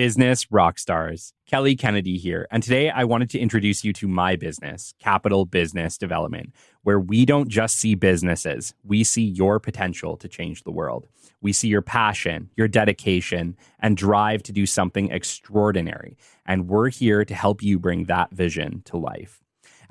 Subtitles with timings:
[0.00, 1.34] Business rock stars.
[1.44, 2.46] Kelly Kennedy here.
[2.50, 7.26] And today I wanted to introduce you to my business, Capital Business Development, where we
[7.26, 11.06] don't just see businesses, we see your potential to change the world.
[11.42, 16.16] We see your passion, your dedication, and drive to do something extraordinary.
[16.46, 19.39] And we're here to help you bring that vision to life.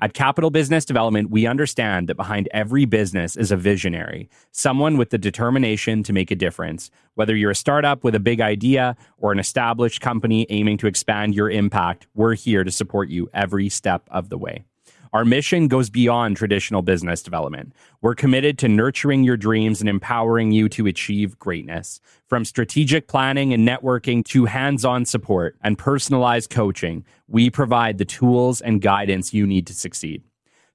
[0.02, 5.10] At Capital Business Development, we understand that behind every business is a visionary, someone with
[5.10, 6.90] the determination to make a difference.
[7.16, 11.34] Whether you're a startup with a big idea or an established company aiming to expand
[11.34, 14.64] your impact, we're here to support you every step of the way.
[15.12, 17.72] Our mission goes beyond traditional business development.
[18.00, 22.00] We're committed to nurturing your dreams and empowering you to achieve greatness.
[22.28, 28.04] From strategic planning and networking to hands on support and personalized coaching, we provide the
[28.04, 30.22] tools and guidance you need to succeed.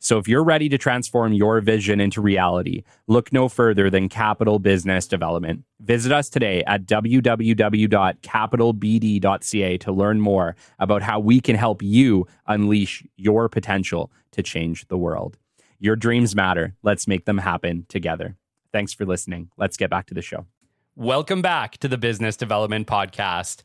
[0.05, 4.59] So if you're ready to transform your vision into reality, look no further than Capital
[4.59, 5.63] Business Development.
[5.79, 13.03] Visit us today at www.capitalbd.ca to learn more about how we can help you unleash
[13.15, 15.39] your potential to change the world.
[15.79, 16.75] Your dreams matter.
[16.83, 18.37] Let's make them happen together.
[18.71, 19.49] Thanks for listening.
[19.57, 20.45] Let's get back to the show.
[20.95, 23.63] Welcome back to the Business Development Podcast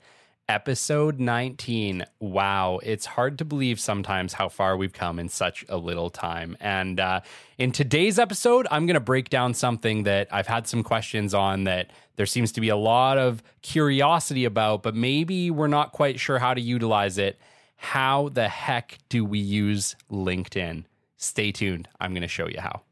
[0.51, 2.05] episode 19.
[2.19, 6.56] Wow, it's hard to believe sometimes how far we've come in such a little time.
[6.59, 7.20] And uh,
[7.56, 11.65] in today's episode, I'm going to break down something that I've had some questions on
[11.65, 16.19] that there seems to be a lot of curiosity about, but maybe we're not quite
[16.19, 17.39] sure how to utilize it.
[17.77, 20.83] How the heck do we use LinkedIn?
[21.17, 21.89] Stay tuned.
[22.01, 22.83] I'm going to show you how.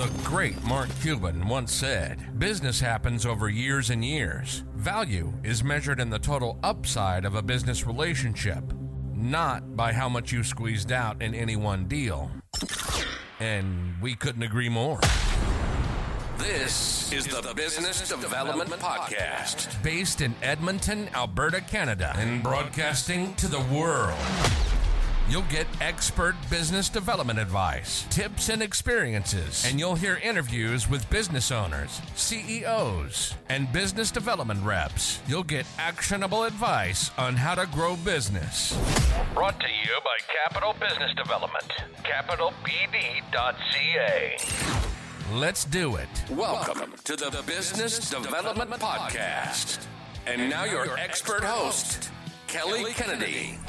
[0.00, 4.64] The great Mark Cuban once said business happens over years and years.
[4.74, 8.64] Value is measured in the total upside of a business relationship,
[9.12, 12.30] not by how much you squeezed out in any one deal.
[13.40, 15.00] And we couldn't agree more.
[16.38, 23.60] This is the Business Development Podcast, based in Edmonton, Alberta, Canada, and broadcasting to the
[23.70, 24.16] world.
[25.30, 31.52] You'll get expert business development advice, tips, and experiences, and you'll hear interviews with business
[31.52, 35.20] owners, CEOs, and business development reps.
[35.28, 38.76] You'll get actionable advice on how to grow business.
[39.32, 40.18] Brought to you by
[40.48, 41.72] Capital Business Development,
[42.02, 44.36] capitalbd.ca.
[45.32, 46.08] Let's do it.
[46.28, 49.86] Welcome to the Business Development Podcast.
[50.26, 52.10] And now your expert host,
[52.48, 53.60] Kelly Kennedy.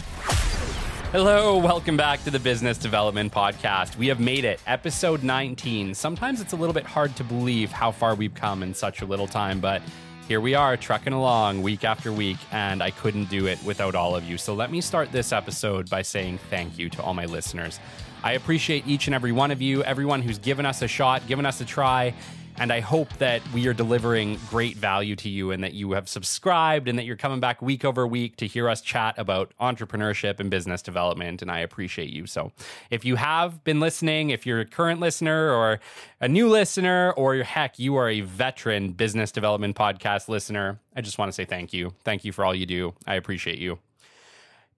[1.11, 3.97] Hello, welcome back to the Business Development Podcast.
[3.97, 5.93] We have made it, episode 19.
[5.93, 9.05] Sometimes it's a little bit hard to believe how far we've come in such a
[9.05, 9.81] little time, but
[10.29, 14.15] here we are, trucking along week after week, and I couldn't do it without all
[14.15, 14.37] of you.
[14.37, 17.81] So let me start this episode by saying thank you to all my listeners.
[18.23, 21.45] I appreciate each and every one of you, everyone who's given us a shot, given
[21.45, 22.13] us a try,
[22.61, 26.07] and I hope that we are delivering great value to you and that you have
[26.07, 30.39] subscribed and that you're coming back week over week to hear us chat about entrepreneurship
[30.39, 31.41] and business development.
[31.41, 32.27] And I appreciate you.
[32.27, 32.51] So
[32.91, 35.79] if you have been listening, if you're a current listener or
[36.19, 41.17] a new listener, or heck, you are a veteran business development podcast listener, I just
[41.17, 41.95] want to say thank you.
[42.03, 42.93] Thank you for all you do.
[43.07, 43.79] I appreciate you.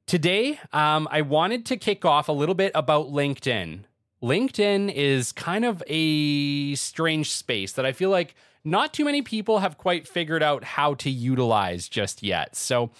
[0.07, 3.81] Today, um, I wanted to kick off a little bit about LinkedIn.
[4.23, 9.59] LinkedIn is kind of a strange space that I feel like not too many people
[9.59, 12.56] have quite figured out how to utilize just yet.
[12.56, 12.91] So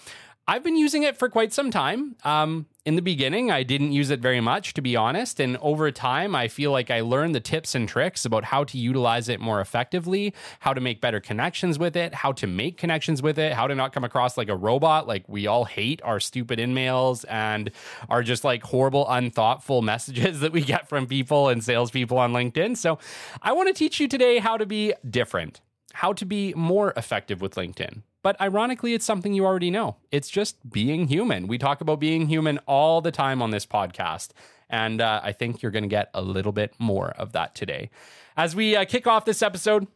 [0.46, 2.16] I've been using it for quite some time.
[2.24, 5.40] Um, in the beginning, I didn't use it very much, to be honest.
[5.40, 8.76] And over time, I feel like I learned the tips and tricks about how to
[8.76, 13.22] utilize it more effectively, how to make better connections with it, how to make connections
[13.22, 15.08] with it, how to not come across like a robot.
[15.08, 17.70] Like we all hate our stupid in-mails and
[18.10, 22.76] are just like horrible, unthoughtful messages that we get from people and salespeople on LinkedIn.
[22.76, 22.98] So
[23.40, 25.62] I want to teach you today how to be different,
[25.94, 28.02] how to be more effective with LinkedIn.
[28.24, 29.96] But ironically, it's something you already know.
[30.10, 31.46] It's just being human.
[31.46, 34.30] We talk about being human all the time on this podcast.
[34.70, 37.90] And uh, I think you're going to get a little bit more of that today.
[38.34, 39.86] As we uh, kick off this episode,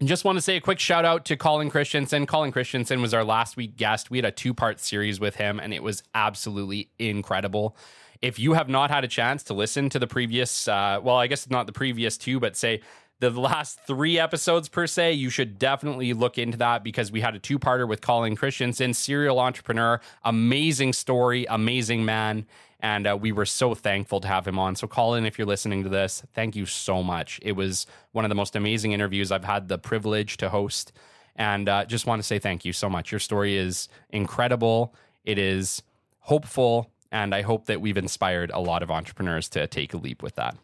[0.00, 2.24] I just want to say a quick shout out to Colin Christensen.
[2.24, 4.10] Colin Christensen was our last week guest.
[4.10, 7.76] We had a two part series with him, and it was absolutely incredible.
[8.22, 11.26] If you have not had a chance to listen to the previous, uh, well, I
[11.26, 12.80] guess not the previous two, but say
[13.20, 17.34] the last three episodes per se, you should definitely look into that because we had
[17.34, 22.46] a two parter with Colin Christensen, serial entrepreneur, amazing story, amazing man.
[22.80, 24.74] And uh, we were so thankful to have him on.
[24.74, 27.38] So, Colin, if you're listening to this, thank you so much.
[27.42, 30.92] It was one of the most amazing interviews I've had the privilege to host.
[31.36, 33.12] And uh, just want to say thank you so much.
[33.12, 34.94] Your story is incredible,
[35.24, 35.82] it is
[36.20, 36.90] hopeful.
[37.12, 40.36] And I hope that we've inspired a lot of entrepreneurs to take a leap with
[40.36, 40.56] that.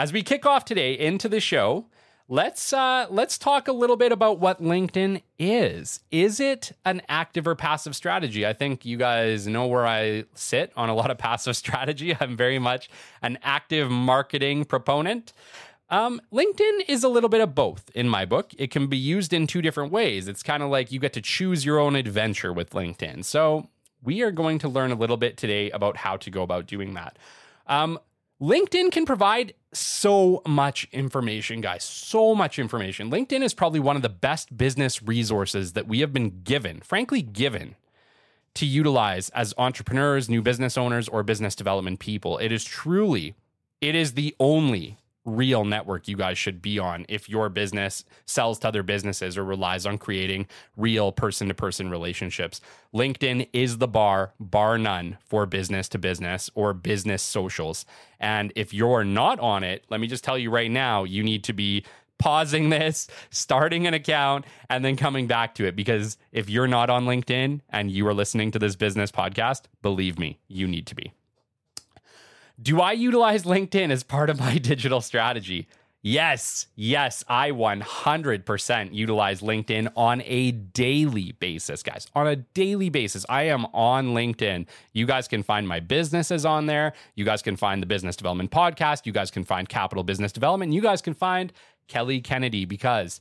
[0.00, 1.84] As we kick off today into the show,
[2.26, 6.00] let's uh, let's talk a little bit about what LinkedIn is.
[6.10, 8.46] Is it an active or passive strategy?
[8.46, 12.16] I think you guys know where I sit on a lot of passive strategy.
[12.18, 12.88] I'm very much
[13.20, 15.34] an active marketing proponent.
[15.90, 18.54] Um, LinkedIn is a little bit of both in my book.
[18.56, 20.28] It can be used in two different ways.
[20.28, 23.22] It's kind of like you get to choose your own adventure with LinkedIn.
[23.26, 23.68] So
[24.02, 26.94] we are going to learn a little bit today about how to go about doing
[26.94, 27.18] that.
[27.66, 27.98] Um,
[28.40, 31.84] LinkedIn can provide so much information, guys.
[31.84, 33.10] So much information.
[33.10, 37.20] LinkedIn is probably one of the best business resources that we have been given, frankly,
[37.20, 37.76] given
[38.54, 42.38] to utilize as entrepreneurs, new business owners, or business development people.
[42.38, 43.34] It is truly,
[43.80, 48.58] it is the only real network you guys should be on if your business sells
[48.60, 50.46] to other businesses or relies on creating
[50.76, 52.60] real person to person relationships.
[52.94, 57.84] LinkedIn is the bar, bar none, for business to business or business socials.
[58.18, 61.44] And if you're not on it, let me just tell you right now, you need
[61.44, 61.84] to be
[62.18, 65.76] pausing this, starting an account, and then coming back to it.
[65.76, 70.18] Because if you're not on LinkedIn and you are listening to this business podcast, believe
[70.18, 71.12] me, you need to be.
[72.60, 75.66] Do I utilize LinkedIn as part of my digital strategy?
[76.02, 82.06] Yes, yes, I 100% utilize LinkedIn on a daily basis, guys.
[82.14, 84.66] On a daily basis, I am on LinkedIn.
[84.94, 86.94] You guys can find my businesses on there.
[87.16, 89.04] You guys can find the Business Development Podcast.
[89.04, 90.72] You guys can find Capital Business Development.
[90.72, 91.52] You guys can find
[91.86, 93.20] Kelly Kennedy because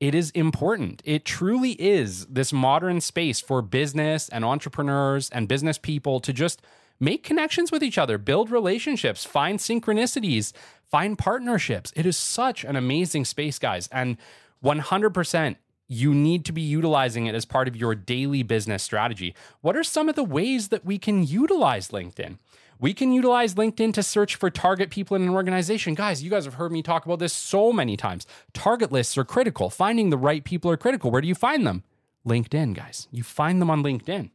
[0.00, 1.02] it is important.
[1.04, 6.60] It truly is this modern space for business and entrepreneurs and business people to just
[7.00, 10.52] make connections with each other, build relationships, find synchronicities,
[10.90, 11.92] find partnerships.
[11.96, 13.88] It is such an amazing space, guys.
[13.92, 14.16] And
[14.64, 15.56] 100%,
[15.88, 19.34] you need to be utilizing it as part of your daily business strategy.
[19.60, 22.38] What are some of the ways that we can utilize LinkedIn?
[22.78, 25.94] We can utilize LinkedIn to search for target people in an organization.
[25.94, 28.26] Guys, you guys have heard me talk about this so many times.
[28.52, 29.70] Target lists are critical.
[29.70, 31.10] Finding the right people are critical.
[31.10, 31.84] Where do you find them?
[32.26, 33.08] LinkedIn, guys.
[33.10, 34.30] You find them on LinkedIn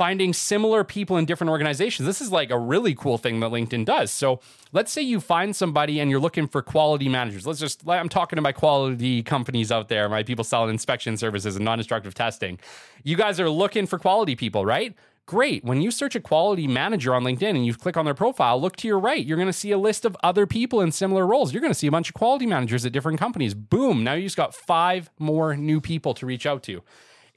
[0.00, 2.06] finding similar people in different organizations.
[2.06, 4.10] This is like a really cool thing that LinkedIn does.
[4.10, 4.40] So
[4.72, 7.46] let's say you find somebody and you're looking for quality managers.
[7.46, 11.54] Let's just, I'm talking to my quality companies out there, my people selling inspection services
[11.54, 12.58] and non destructive testing.
[13.04, 14.96] You guys are looking for quality people, right?
[15.26, 15.64] Great.
[15.64, 18.76] When you search a quality manager on LinkedIn and you click on their profile, look
[18.76, 19.22] to your right.
[19.22, 21.52] You're going to see a list of other people in similar roles.
[21.52, 23.52] You're going to see a bunch of quality managers at different companies.
[23.52, 24.02] Boom.
[24.02, 26.82] Now you just got five more new people to reach out to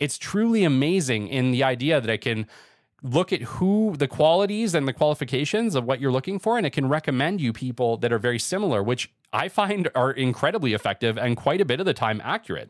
[0.03, 2.45] it's truly amazing in the idea that I can
[3.03, 6.71] look at who the qualities and the qualifications of what you're looking for and it
[6.71, 11.35] can recommend you people that are very similar which i find are incredibly effective and
[11.35, 12.69] quite a bit of the time accurate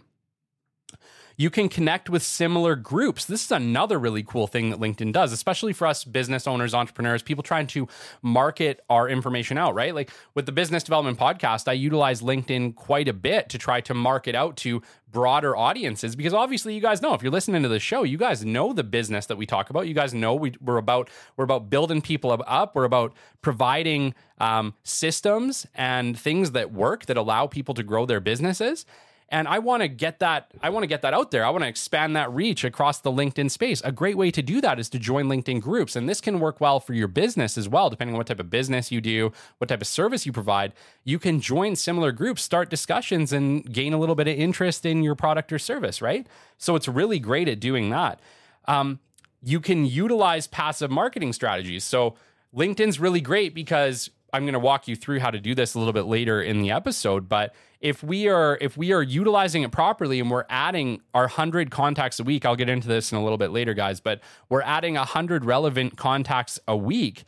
[1.37, 3.25] you can connect with similar groups.
[3.25, 7.23] This is another really cool thing that LinkedIn does, especially for us business owners, entrepreneurs,
[7.23, 7.87] people trying to
[8.21, 9.93] market our information out, right?
[9.93, 13.93] Like with the business development podcast, I utilize LinkedIn quite a bit to try to
[13.93, 14.81] market out to
[15.13, 18.43] broader audiences because obviously you guys know if you're listening to the show you guys
[18.43, 21.07] know the business that we talk about you guys know we, are about
[21.37, 23.13] we're about building people up we're about
[23.43, 28.87] providing um, systems and things that work that allow people to grow their businesses
[29.29, 31.45] and I want to get that I want to get that out there.
[31.45, 33.81] I want to expand that reach across the LinkedIn space.
[33.83, 36.61] A great way to do that is to join LinkedIn groups and this can work
[36.61, 39.69] well for your business as well depending on what type of business you do, what
[39.69, 40.73] type of service you provide.
[41.03, 45.03] You can join similar groups, start discussions and gain a little bit of interest in
[45.03, 46.27] your product or service, right?
[46.57, 48.19] So it's really great at doing that.
[48.65, 48.99] Um,
[49.43, 51.83] you can utilize passive marketing strategies.
[51.83, 52.15] So
[52.55, 55.79] LinkedIn's really great because I'm going to walk you through how to do this a
[55.79, 59.71] little bit later in the episode, but if we are if we are utilizing it
[59.71, 63.23] properly and we're adding our 100 contacts a week, I'll get into this in a
[63.23, 67.25] little bit later guys, but we're adding 100 relevant contacts a week,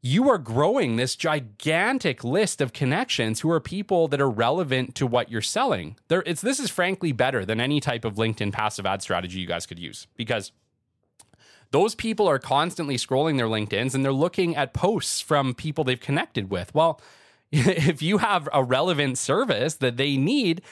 [0.00, 5.06] you are growing this gigantic list of connections who are people that are relevant to
[5.06, 5.96] what you're selling.
[6.08, 9.46] There it's this is frankly better than any type of LinkedIn passive ad strategy you
[9.46, 10.50] guys could use because
[11.74, 16.00] those people are constantly scrolling their LinkedIn's and they're looking at posts from people they've
[16.00, 16.72] connected with.
[16.72, 17.00] Well,
[17.52, 20.62] if you have a relevant service that they need,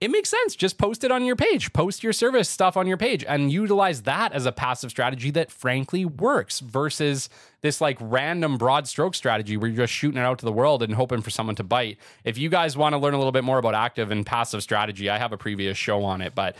[0.00, 0.56] it makes sense.
[0.56, 4.02] Just post it on your page, post your service stuff on your page, and utilize
[4.02, 7.28] that as a passive strategy that frankly works versus
[7.60, 10.82] this like random broad stroke strategy where you're just shooting it out to the world
[10.82, 11.98] and hoping for someone to bite.
[12.24, 15.10] If you guys want to learn a little bit more about active and passive strategy,
[15.10, 16.56] I have a previous show on it, but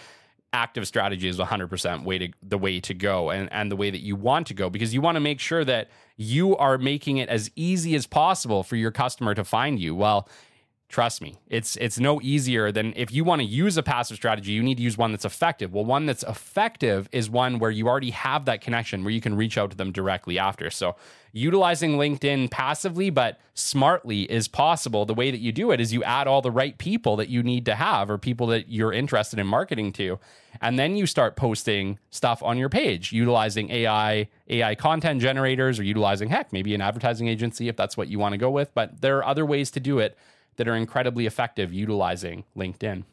[0.53, 4.00] active strategy is 100% way to the way to go and, and the way that
[4.00, 7.29] you want to go because you want to make sure that you are making it
[7.29, 9.95] as easy as possible for your customer to find you.
[9.95, 10.29] Well
[10.88, 14.52] Trust me, it's it's no easier than if you want to use a passive strategy,
[14.52, 15.75] you need to use one that's effective.
[15.75, 19.35] Well, one that's effective is one where you already have that connection where you can
[19.35, 20.71] reach out to them directly after.
[20.71, 20.95] So,
[21.33, 25.05] utilizing LinkedIn passively but smartly is possible.
[25.05, 27.43] The way that you do it is you add all the right people that you
[27.43, 30.21] need to have or people that you're interested in marketing to,
[30.61, 35.83] and then you start posting stuff on your page utilizing AI AI content generators or
[35.83, 39.00] utilizing heck, maybe an advertising agency if that's what you want to go with, but
[39.00, 40.16] there are other ways to do it
[40.57, 43.05] that are incredibly effective utilizing LinkedIn.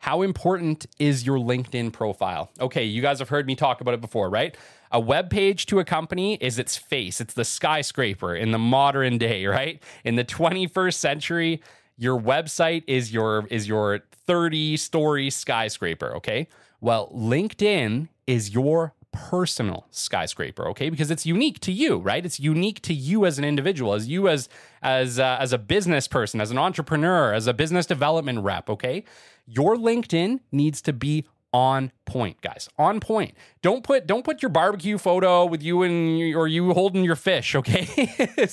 [0.00, 2.50] How important is your LinkedIn profile?
[2.60, 4.56] Okay, you guys have heard me talk about it before, right?
[4.90, 7.20] A web page to a company is its face.
[7.20, 9.80] It's the skyscraper in the modern day, right?
[10.04, 11.62] In the 21st century,
[11.96, 16.48] your website is your is your 30-story skyscraper, okay?
[16.80, 20.90] Well, LinkedIn is your personal skyscraper okay?
[20.90, 22.24] Because it's unique to you right?
[22.24, 24.48] It's unique to you as an individual as you as
[24.82, 29.04] as uh, as a business person as an entrepreneur as a business development rep okay?
[29.46, 33.34] Your linkedin needs to be on point guys on point.
[33.60, 37.54] Don't put don't put your barbecue photo with you and or you holding your fish
[37.54, 37.86] okay?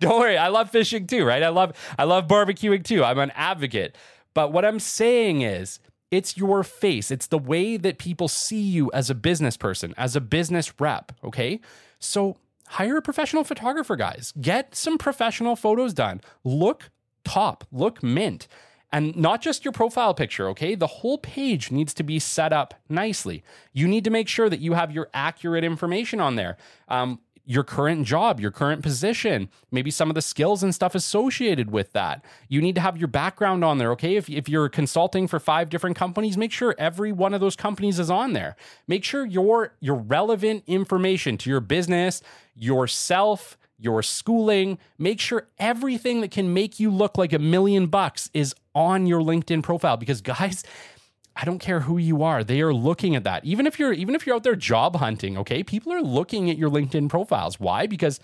[0.00, 1.42] Don't worry i love fishing too right?
[1.42, 3.96] I love i love barbecuing too i'm an advocate.
[4.34, 7.10] But what i'm saying is it's your face.
[7.10, 11.12] It's the way that people see you as a business person, as a business rep.
[11.24, 11.60] Okay.
[11.98, 12.36] So
[12.68, 14.32] hire a professional photographer, guys.
[14.40, 16.20] Get some professional photos done.
[16.44, 16.90] Look
[17.24, 18.46] top, look mint.
[18.92, 20.76] And not just your profile picture, okay?
[20.76, 23.42] The whole page needs to be set up nicely.
[23.72, 26.56] You need to make sure that you have your accurate information on there.
[26.88, 31.70] Um, your current job, your current position, maybe some of the skills and stuff associated
[31.70, 32.24] with that.
[32.48, 34.16] You need to have your background on there, okay?
[34.16, 38.00] If, if you're consulting for five different companies, make sure every one of those companies
[38.00, 38.56] is on there.
[38.88, 42.20] Make sure your your relevant information to your business,
[42.56, 48.30] yourself, your schooling, make sure everything that can make you look like a million bucks
[48.34, 50.64] is on your LinkedIn profile because guys,
[51.38, 52.42] I don't care who you are.
[52.42, 53.44] They are looking at that.
[53.44, 55.62] Even if you're even if you're out there job hunting, okay?
[55.62, 57.60] People are looking at your LinkedIn profiles.
[57.60, 57.86] Why?
[57.86, 58.20] Because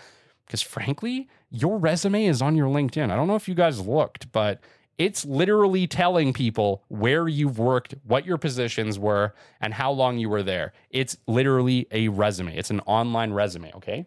[0.47, 3.11] because frankly, your resume is on your LinkedIn.
[3.11, 4.61] I don't know if you guys looked, but
[4.99, 10.29] it's literally telling people where you've worked, what your positions were, and how long you
[10.29, 10.73] were there.
[10.91, 12.57] It's literally a resume.
[12.57, 14.07] It's an online resume, okay?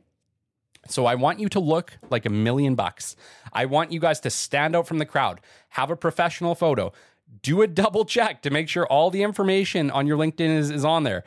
[0.88, 3.15] So I want you to look like a million bucks.
[3.51, 6.93] I want you guys to stand out from the crowd, have a professional photo,
[7.41, 10.84] do a double check to make sure all the information on your LinkedIn is, is
[10.84, 11.24] on there.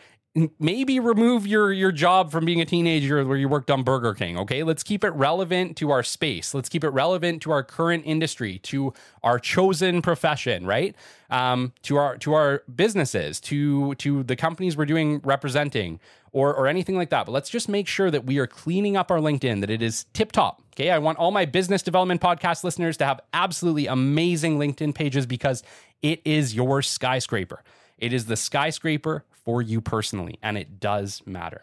[0.61, 4.39] Maybe remove your your job from being a teenager where you worked on Burger King.
[4.39, 6.55] Okay, let's keep it relevant to our space.
[6.55, 8.93] Let's keep it relevant to our current industry, to
[9.25, 10.95] our chosen profession, right?
[11.31, 15.99] Um, to our to our businesses, to to the companies we're doing representing,
[16.31, 17.27] or or anything like that.
[17.27, 20.05] But let's just make sure that we are cleaning up our LinkedIn, that it is
[20.13, 20.63] tip top.
[20.79, 25.27] Okay, I want all my business development podcast listeners to have absolutely amazing LinkedIn pages
[25.27, 25.65] because
[26.03, 27.65] it is your skyscraper.
[27.99, 31.63] It is the skyscraper for you personally, and it does matter.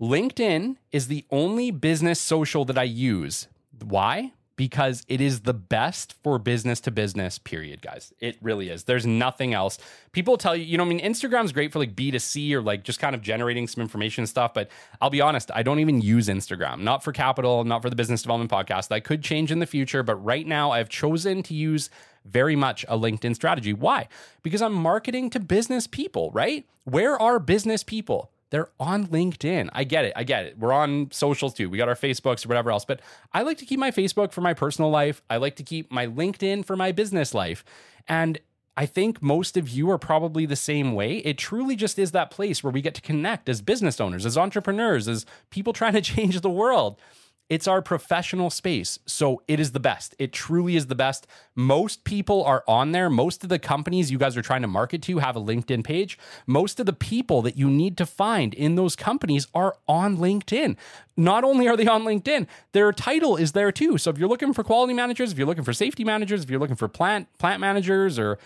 [0.00, 3.46] LinkedIn is the only business social that I use.
[3.80, 4.32] Why?
[4.56, 8.12] Because it is the best for business to business, period, guys.
[8.20, 8.84] It really is.
[8.84, 9.78] There's nothing else.
[10.12, 12.98] People tell you, you know, I mean, Instagram's great for like B2C or like just
[12.98, 14.54] kind of generating some information stuff.
[14.54, 14.70] But
[15.00, 18.22] I'll be honest, I don't even use Instagram, not for capital, not for the business
[18.22, 18.88] development podcast.
[18.88, 20.02] That could change in the future.
[20.02, 21.90] But right now, I've chosen to use
[22.24, 23.72] very much a LinkedIn strategy.
[23.72, 24.08] Why?
[24.42, 26.66] Because I'm marketing to business people, right?
[26.84, 28.30] Where are business people?
[28.50, 29.70] They're on LinkedIn.
[29.72, 30.12] I get it.
[30.14, 30.58] I get it.
[30.58, 31.68] We're on socials too.
[31.68, 32.84] We got our Facebooks or whatever else.
[32.84, 33.00] But
[33.32, 35.22] I like to keep my Facebook for my personal life.
[35.28, 37.64] I like to keep my LinkedIn for my business life.
[38.06, 38.38] And
[38.76, 41.16] I think most of you are probably the same way.
[41.18, 44.36] It truly just is that place where we get to connect as business owners, as
[44.36, 47.00] entrepreneurs, as people trying to change the world.
[47.48, 48.98] It's our professional space.
[49.06, 50.16] So it is the best.
[50.18, 51.28] It truly is the best.
[51.54, 53.08] Most people are on there.
[53.08, 56.18] Most of the companies you guys are trying to market to have a LinkedIn page.
[56.46, 60.76] Most of the people that you need to find in those companies are on LinkedIn.
[61.16, 63.96] Not only are they on LinkedIn, their title is there too.
[63.96, 66.60] So if you're looking for quality managers, if you're looking for safety managers, if you're
[66.60, 68.38] looking for plant plant managers or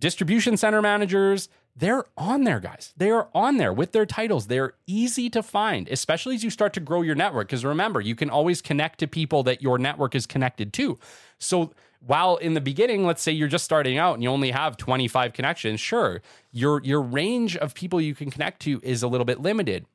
[0.00, 2.92] distribution center managers, they're on there, guys.
[2.96, 4.48] They are on there with their titles.
[4.48, 7.48] They're easy to find, especially as you start to grow your network.
[7.48, 10.98] Because remember, you can always connect to people that your network is connected to.
[11.38, 14.76] So while in the beginning, let's say you're just starting out and you only have
[14.76, 19.24] 25 connections, sure, your your range of people you can connect to is a little
[19.24, 19.86] bit limited.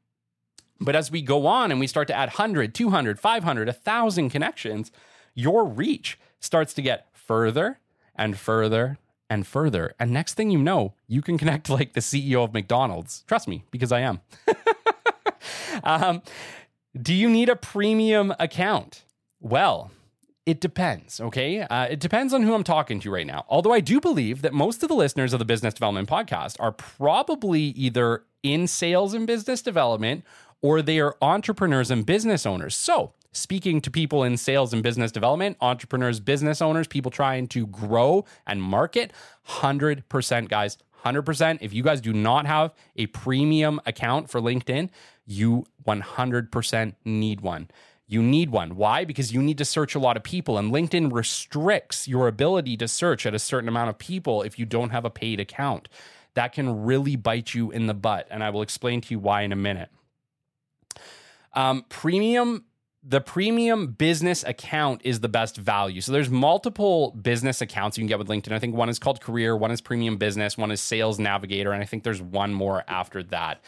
[0.79, 4.91] But as we go on and we start to add 100, 200, 500, 1000 connections,
[5.33, 7.79] your reach starts to get further
[8.15, 8.97] and further
[9.29, 9.93] and further.
[9.99, 13.23] And next thing you know, you can connect like the CEO of McDonald's.
[13.27, 14.21] Trust me, because I am.
[15.83, 16.21] um,
[16.99, 19.03] do you need a premium account?
[19.39, 19.91] Well,
[20.45, 21.61] it depends, okay?
[21.61, 23.45] Uh, it depends on who I'm talking to right now.
[23.49, 26.71] Although I do believe that most of the listeners of the Business Development Podcast are
[26.71, 30.23] probably either in sales and business development
[30.61, 32.75] or they are entrepreneurs and business owners.
[32.75, 37.67] So, speaking to people in sales and business development, entrepreneurs, business owners, people trying to
[37.67, 39.11] grow and market,
[39.47, 41.57] 100%, guys, 100%.
[41.61, 44.89] If you guys do not have a premium account for LinkedIn,
[45.25, 47.69] you 100% need one.
[48.07, 48.75] You need one.
[48.75, 49.03] Why?
[49.03, 52.87] Because you need to search a lot of people, and LinkedIn restricts your ability to
[52.87, 55.89] search at a certain amount of people if you don't have a paid account.
[56.35, 59.41] That can really bite you in the butt, and I will explain to you why
[59.41, 59.89] in a minute.
[61.53, 62.65] Um, premium
[63.07, 66.01] the premium business account is the best value.
[66.01, 68.51] So there's multiple business accounts you can get with LinkedIn.
[68.51, 71.83] I think one is called career, one is premium business, one is sales navigator, and
[71.83, 73.61] I think there's one more after that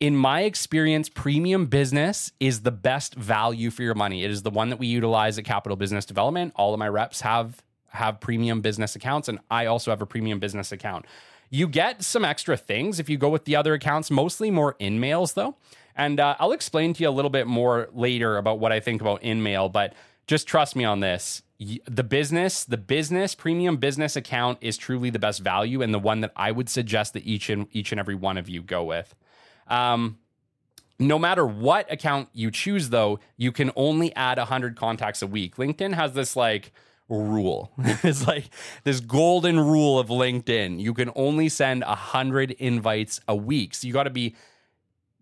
[0.00, 4.24] in my experience, premium business is the best value for your money.
[4.24, 6.52] It is the one that we utilize at Capital Business Development.
[6.56, 10.38] All of my reps have have premium business accounts, and I also have a premium
[10.38, 11.06] business account.
[11.48, 15.00] You get some extra things if you go with the other accounts, mostly more in
[15.00, 15.56] mails though.
[15.96, 19.00] And uh, I'll explain to you a little bit more later about what I think
[19.00, 19.94] about InMail, but
[20.26, 21.42] just trust me on this.
[21.58, 26.20] The business, the business premium business account is truly the best value and the one
[26.20, 29.14] that I would suggest that each and each and every one of you go with.
[29.68, 30.18] Um,
[30.98, 35.56] no matter what account you choose, though, you can only add 100 contacts a week.
[35.56, 36.72] LinkedIn has this like
[37.08, 37.72] rule.
[37.78, 38.50] it's like
[38.84, 40.80] this golden rule of LinkedIn.
[40.80, 43.74] You can only send 100 invites a week.
[43.74, 44.34] So you got to be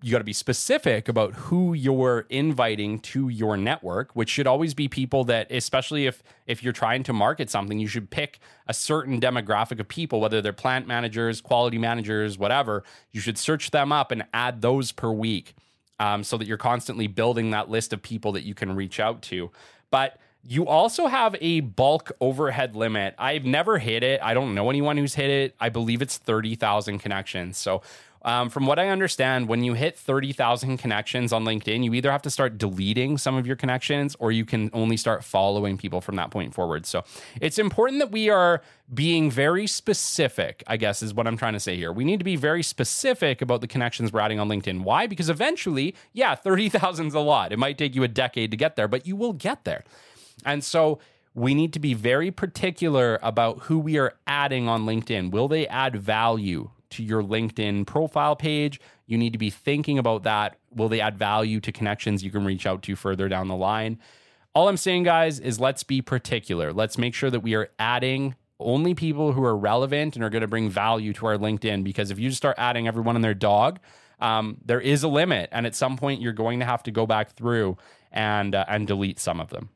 [0.05, 4.75] you got to be specific about who you're inviting to your network which should always
[4.75, 8.75] be people that especially if if you're trying to market something you should pick a
[8.75, 13.93] certain demographic of people whether they're plant managers quality managers whatever you should search them
[13.93, 15.55] up and add those per week
[15.99, 19.23] um, so that you're constantly building that list of people that you can reach out
[19.23, 19.51] to
[19.91, 23.15] but you also have a bulk overhead limit.
[23.17, 24.21] I've never hit it.
[24.23, 25.55] I don't know anyone who's hit it.
[25.59, 27.57] I believe it's 30,000 connections.
[27.57, 27.81] So
[28.25, 32.23] um, from what I understand, when you hit 30,000 connections on LinkedIn, you either have
[32.23, 36.17] to start deleting some of your connections or you can only start following people from
[36.17, 36.87] that point forward.
[36.87, 37.05] So
[37.41, 38.63] it's important that we are
[38.93, 41.93] being very specific, I guess, is what I'm trying to say here.
[41.93, 44.85] We need to be very specific about the connections we're adding on LinkedIn.
[44.85, 45.07] Why?
[45.07, 47.53] Because eventually, yeah, 30,000 is a lot.
[47.53, 49.85] It might take you a decade to get there, but you will get there.
[50.47, 50.99] And so,
[51.35, 55.33] we need to be very particular about who we are adding on LinkedIn.
[55.33, 56.71] Will they add value?
[56.95, 58.81] To your LinkedIn profile page.
[59.07, 60.59] You need to be thinking about that.
[60.75, 63.99] Will they add value to connections you can reach out to further down the line?
[64.55, 66.73] All I'm saying, guys, is let's be particular.
[66.73, 70.43] Let's make sure that we are adding only people who are relevant and are going
[70.43, 71.83] to bring value to our LinkedIn.
[71.83, 73.81] Because if you just start adding everyone and their dog,
[74.21, 77.07] um, there is a limit, and at some point you're going to have to go
[77.07, 77.77] back through
[78.13, 79.71] and uh, and delete some of them.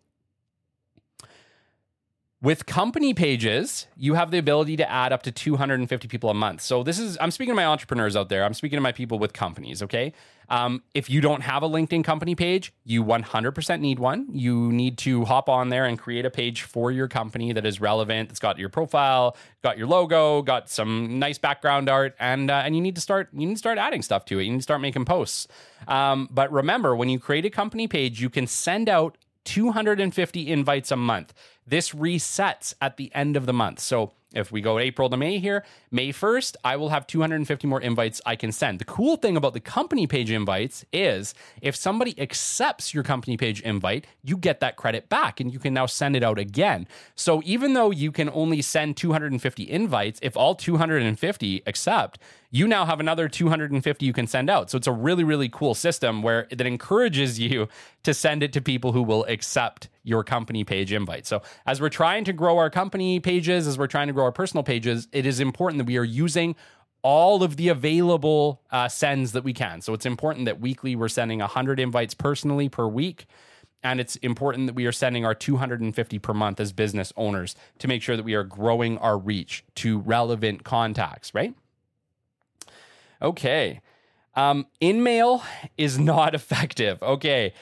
[2.40, 6.60] With company pages, you have the ability to add up to 250 people a month.
[6.60, 8.44] So this is I'm speaking to my entrepreneurs out there.
[8.44, 9.82] I'm speaking to my people with companies.
[9.82, 10.12] Okay,
[10.48, 14.28] um, if you don't have a LinkedIn company page, you 100% need one.
[14.30, 17.80] You need to hop on there and create a page for your company that is
[17.80, 18.28] relevant.
[18.28, 22.76] That's got your profile, got your logo, got some nice background art, and uh, and
[22.76, 24.44] you need to start you need to start adding stuff to it.
[24.44, 25.48] You need to start making posts.
[25.88, 30.90] Um, but remember, when you create a company page, you can send out 250 invites
[30.90, 31.32] a month.
[31.66, 33.80] This resets at the end of the month.
[33.80, 37.80] So if we go April to May here, May 1st, I will have 250 more
[37.80, 38.78] invites I can send.
[38.78, 43.60] The cool thing about the company page invites is if somebody accepts your company page
[43.62, 46.86] invite, you get that credit back and you can now send it out again.
[47.14, 52.18] So even though you can only send 250 invites, if all 250 accept,
[52.50, 54.70] you now have another 250 you can send out.
[54.70, 57.68] So it's a really, really cool system where that encourages you
[58.04, 61.26] to send it to people who will accept your company page invite.
[61.26, 64.32] So as we're trying to grow our company pages, as we're trying to grow our
[64.32, 66.54] personal pages, it is important that we are using
[67.02, 69.80] all of the available uh, sends that we can.
[69.80, 73.26] So it's important that weekly we're sending 100 invites personally per week.
[73.82, 77.88] And it's important that we are sending our 250 per month as business owners to
[77.88, 81.54] make sure that we are growing our reach to relevant contacts, right?
[83.22, 83.80] Okay.
[84.34, 85.42] Um, InMail
[85.78, 87.02] is not effective.
[87.02, 87.54] Okay.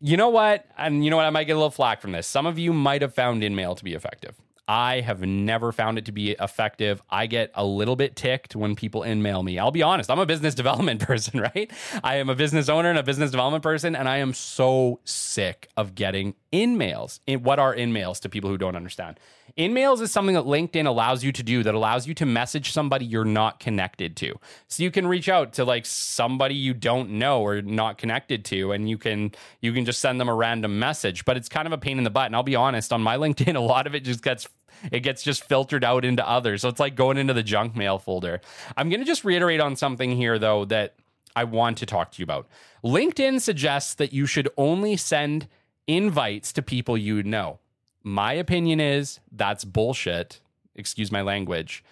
[0.00, 0.66] You know what?
[0.76, 1.26] And you know what?
[1.26, 2.26] I might get a little flack from this.
[2.26, 4.36] Some of you might have found InMail to be effective.
[4.68, 7.02] I have never found it to be effective.
[7.10, 9.58] I get a little bit ticked when people InMail me.
[9.58, 11.70] I'll be honest, I'm a business development person, right?
[12.04, 15.68] I am a business owner and a business development person, and I am so sick
[15.76, 17.20] of getting InMails.
[17.26, 19.18] In, what are InMails to people who don't understand?
[19.58, 23.04] InMails is something that LinkedIn allows you to do that allows you to message somebody
[23.04, 24.38] you're not connected to.
[24.68, 28.72] So you can reach out to like somebody you don't know or not connected to
[28.72, 31.72] and you can you can just send them a random message, but it's kind of
[31.72, 32.26] a pain in the butt.
[32.26, 34.48] And I'll be honest, on my LinkedIn a lot of it just gets
[34.90, 36.62] it gets just filtered out into others.
[36.62, 38.40] So it's like going into the junk mail folder.
[38.76, 40.94] I'm going to just reiterate on something here though that
[41.36, 42.48] I want to talk to you about.
[42.84, 45.46] LinkedIn suggests that you should only send
[45.86, 47.58] invites to people you know.
[48.02, 50.40] My opinion is that's bullshit.
[50.74, 51.84] Excuse my language.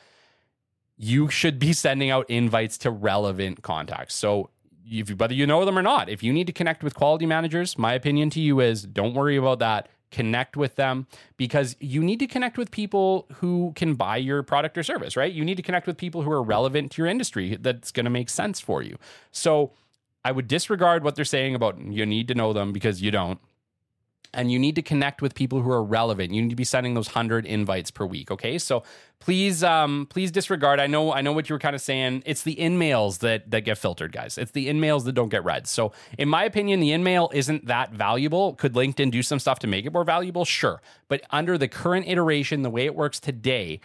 [0.97, 4.15] You should be sending out invites to relevant contacts.
[4.15, 4.51] So,
[4.93, 7.79] if, whether you know them or not, if you need to connect with quality managers,
[7.79, 9.89] my opinion to you is don't worry about that.
[10.11, 14.77] Connect with them because you need to connect with people who can buy your product
[14.77, 15.33] or service, right?
[15.33, 18.11] You need to connect with people who are relevant to your industry that's going to
[18.11, 18.99] make sense for you.
[19.31, 19.73] So,
[20.25, 23.41] I would disregard what they're saying about you need to know them because you don't
[24.33, 26.33] and you need to connect with people who are relevant.
[26.33, 28.31] You need to be sending those hundred invites per week.
[28.31, 28.83] Okay, so
[29.19, 30.81] please, um, please disregard.
[30.81, 32.23] I know, I know what you were kind of saying.
[32.27, 34.39] It's the in-mails that that get filtered, guys.
[34.39, 35.67] It's the in-mails that don't get read.
[35.67, 38.55] So, in my opinion, the in-mail isn't that valuable.
[38.55, 40.45] Could LinkedIn do some stuff to make it more valuable?
[40.45, 43.81] Sure, but under the current iteration, the way it works today.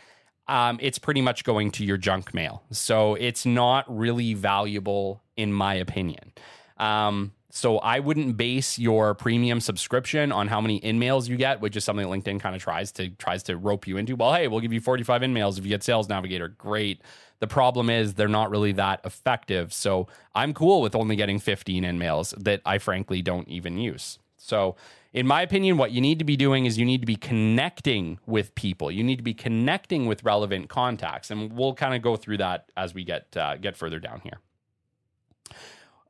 [0.48, 2.62] Um, it's pretty much going to your junk mail.
[2.70, 6.34] So it's not really valuable, in my opinion.
[6.78, 11.78] Um, so I wouldn't base your premium subscription on how many InMails you get, which
[11.78, 14.18] is something LinkedIn kind of tries to tries to rope you into.
[14.18, 16.50] Well, hey, we'll give you 45 InMails if you get Sales Navigator.
[16.50, 17.02] Great.
[17.40, 19.72] The problem is they're not really that effective.
[19.72, 24.20] So I'm cool with only getting 15 InMails that I frankly don't even use.
[24.36, 24.76] So
[25.14, 28.20] in my opinion, what you need to be doing is you need to be connecting
[28.26, 28.92] with people.
[28.92, 32.70] You need to be connecting with relevant contacts, and we'll kind of go through that
[32.76, 34.42] as we get uh, get further down here.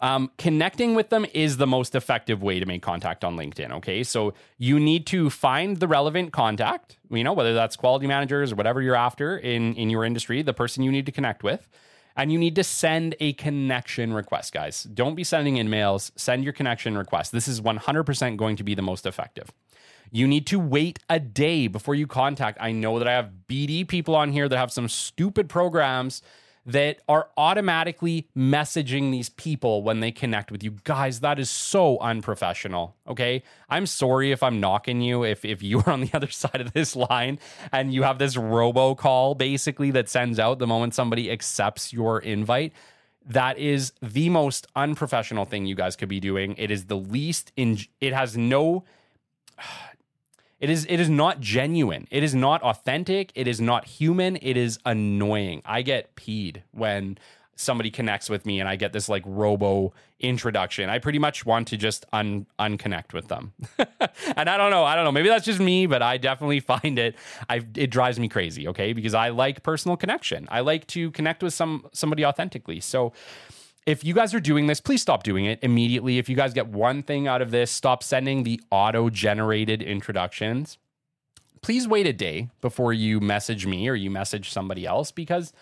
[0.02, 3.72] Um, connecting with them is the most effective way to make contact on LinkedIn.
[3.78, 4.04] Okay.
[4.04, 8.56] So you need to find the relevant contact, you know, whether that's quality managers or
[8.56, 11.68] whatever you're after in, in your industry, the person you need to connect with.
[12.18, 14.84] And you need to send a connection request, guys.
[14.84, 17.34] Don't be sending InMails, send your connection request.
[17.34, 19.52] This is 100% going to be the most effective.
[20.12, 22.58] You need to wait a day before you contact.
[22.62, 26.22] I know that I have BD people on here that have some stupid programs
[26.66, 30.72] that are automatically messaging these people when they connect with you.
[30.84, 32.96] Guys, that is so unprofessional.
[33.08, 33.44] Okay.
[33.70, 36.74] I'm sorry if I'm knocking you, if, if you are on the other side of
[36.74, 37.40] this line
[37.72, 42.20] and you have this robo call basically that sends out the moment somebody accepts your
[42.20, 42.74] invite.
[43.28, 46.56] That is the most unprofessional thing you guys could be doing.
[46.58, 48.86] It is the least in it has no
[50.60, 52.08] it is it is not genuine.
[52.12, 53.32] It is not authentic.
[53.36, 54.38] It is not human.
[54.38, 55.62] It is annoying.
[55.66, 57.18] I get peed when
[57.58, 60.90] somebody connects with me and I get this like robo introduction.
[60.90, 63.54] I pretty much want to just un unconnect with them.
[64.36, 65.12] and I don't know, I don't know.
[65.12, 67.16] Maybe that's just me, but I definitely find it
[67.50, 68.94] I it drives me crazy, okay?
[68.94, 70.48] Because I like personal connection.
[70.50, 72.80] I like to connect with some somebody authentically.
[72.80, 73.14] So
[73.86, 76.18] if you guys are doing this, please stop doing it immediately.
[76.18, 80.78] If you guys get one thing out of this, stop sending the auto generated introductions.
[81.62, 85.54] Please wait a day before you message me or you message somebody else because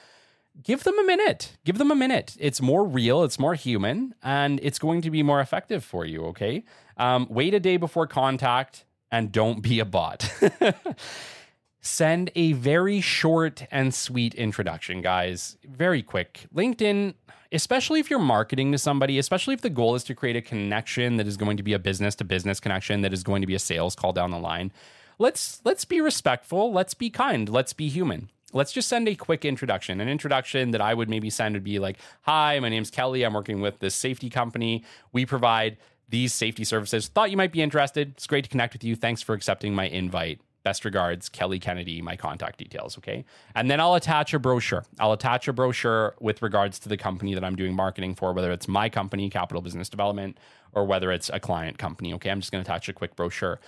[0.63, 1.57] give them a minute.
[1.65, 2.35] Give them a minute.
[2.39, 6.25] It's more real, it's more human, and it's going to be more effective for you,
[6.27, 6.63] okay?
[6.97, 10.31] Um, wait a day before contact and don't be a bot.
[11.81, 15.57] Send a very short and sweet introduction, guys.
[15.65, 16.47] Very quick.
[16.55, 17.13] LinkedIn
[17.53, 21.17] especially if you're marketing to somebody, especially if the goal is to create a connection
[21.17, 23.55] that is going to be a business to business connection that is going to be
[23.55, 24.71] a sales call down the line.
[25.19, 28.29] Let's let's be respectful, let's be kind, let's be human.
[28.51, 29.99] Let's just send a quick introduction.
[29.99, 33.23] An introduction that I would maybe send would be like, "Hi, my name's Kelly.
[33.23, 34.83] I'm working with this safety company.
[35.11, 35.77] We provide
[36.09, 37.07] these safety services.
[37.07, 38.11] Thought you might be interested.
[38.11, 38.95] It's great to connect with you.
[38.95, 40.39] Thanks for accepting my invite.
[40.63, 42.97] Best regards, Kelly Kennedy, my contact details.
[42.97, 43.25] Okay.
[43.53, 44.85] And then I'll attach a brochure.
[44.99, 48.51] I'll attach a brochure with regards to the company that I'm doing marketing for, whether
[48.51, 50.37] it's my company, Capital Business Development,
[50.71, 52.13] or whether it's a client company.
[52.13, 52.29] Okay.
[52.29, 53.59] I'm just going to attach a quick brochure.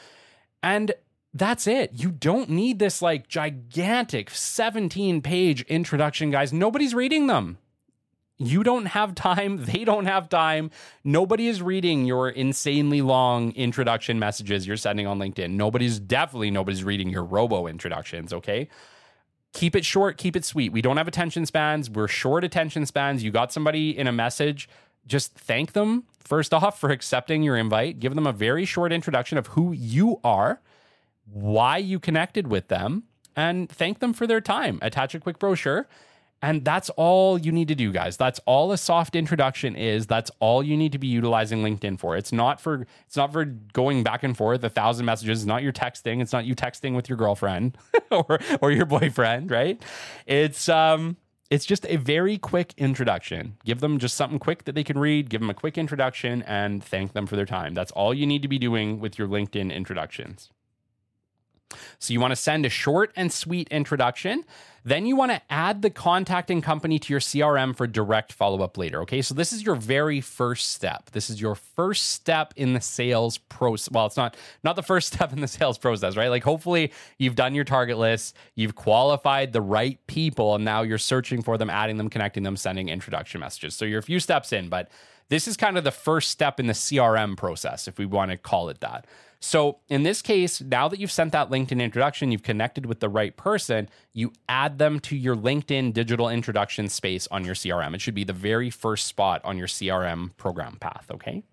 [0.63, 0.93] And
[1.33, 1.91] that's it.
[1.93, 6.53] You don't need this like gigantic 17 page introduction, guys.
[6.53, 7.57] Nobody's reading them
[8.37, 9.57] you don't have time.
[9.65, 10.71] They don't have time.
[11.03, 15.51] Nobody is reading your insanely long introduction messages you're sending on LinkedIn.
[15.51, 18.31] Nobody's definitely nobody's reading your robo introductions.
[18.33, 18.69] Okay.
[19.53, 20.73] Keep it short, keep it sweet.
[20.73, 21.89] We don't have attention spans.
[21.89, 23.23] We're short attention spans.
[23.23, 24.67] You got somebody in a message,
[25.07, 27.99] just thank them first off for accepting your invite.
[27.99, 30.61] Give them a very short introduction of who you are,
[31.25, 33.03] why you connected with them,
[33.35, 34.79] and thank them for their time.
[34.81, 35.87] Attach a quick brochure
[36.45, 38.17] And that's all you need to do, guys.
[38.17, 40.05] That's all a soft introduction is.
[40.05, 42.15] That's all you need to be utilizing LinkedIn for.
[42.15, 45.39] It's not for it's not for going back and forth a thousand messages.
[45.39, 46.21] It's not your texting.
[46.21, 47.79] It's not you texting with your girlfriend
[48.11, 49.81] or or your boyfriend, right?
[50.27, 51.17] It's um
[51.49, 53.57] it's just a very quick introduction.
[53.65, 56.83] Give them just something quick that they can read, give them a quick introduction, and
[56.83, 57.73] thank them for their time.
[57.73, 60.51] That's all you need to be doing with your LinkedIn introductions.
[61.99, 64.45] So you want to send a short and sweet introduction.
[64.83, 68.77] Then you want to add the contacting company to your CRM for direct follow up
[68.77, 69.01] later.
[69.01, 69.23] Okay.
[69.23, 71.09] So this is your very first step.
[71.09, 73.91] This is your first step in the sales process.
[73.91, 76.27] Well, it's not, not the first step in the sales process, right?
[76.27, 80.99] Like hopefully you've done your target list, you've qualified the right people, and now you're
[80.99, 83.75] searching for them, adding them, connecting them, sending introduction messages.
[83.75, 84.89] So you're a few steps in, but
[85.29, 88.37] this is kind of the first step in the CRM process, if we want to
[88.37, 89.07] call it that.
[89.45, 93.09] So in this case, now that you've sent that LinkedIn introduction, you've connected with the
[93.09, 97.93] right person, you add them to your LinkedIn digital introduction space on your CRM.
[97.93, 101.43] It should be the very first spot on your CRM program path, okay?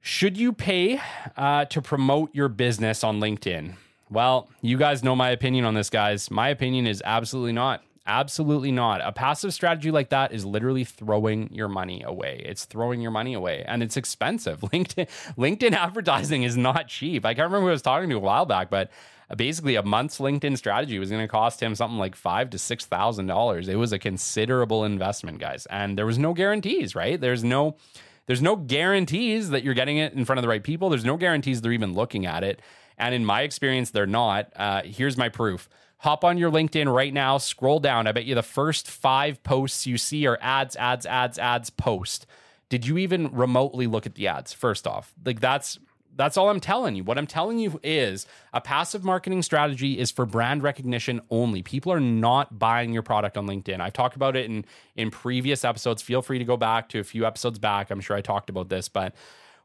[0.00, 1.00] Should you pay
[1.36, 3.74] uh, to promote your business on LinkedIn?
[4.08, 6.30] Well, you guys know my opinion on this, guys.
[6.30, 7.82] My opinion is absolutely not.
[8.08, 9.02] Absolutely not.
[9.04, 12.42] A passive strategy like that is literally throwing your money away.
[12.42, 14.60] It's throwing your money away and it's expensive.
[14.62, 17.26] LinkedIn LinkedIn advertising is not cheap.
[17.26, 18.90] I can't remember who I was talking to a while back, but
[19.36, 22.86] basically a month's LinkedIn strategy was going to cost him something like five to six
[22.86, 23.68] thousand dollars.
[23.68, 26.94] It was a considerable investment, guys, and there was no guarantees.
[26.94, 27.20] Right?
[27.20, 27.76] There's no
[28.24, 30.88] there's no guarantees that you're getting it in front of the right people.
[30.88, 32.62] There's no guarantees they're even looking at it.
[32.96, 34.50] And in my experience, they're not.
[34.56, 35.68] Uh, here's my proof
[35.98, 38.06] hop on your LinkedIn right now, scroll down.
[38.06, 42.26] I bet you the first five posts you see are ads, ads, ads, ads, post.
[42.68, 44.52] Did you even remotely look at the ads?
[44.52, 45.78] First off, like that's
[46.16, 47.04] that's all I'm telling you.
[47.04, 51.62] What I'm telling you is a passive marketing strategy is for brand recognition only.
[51.62, 53.80] People are not buying your product on LinkedIn.
[53.80, 54.64] I've talked about it in
[54.96, 56.02] in previous episodes.
[56.02, 57.90] Feel free to go back to a few episodes back.
[57.90, 59.14] I'm sure I talked about this, but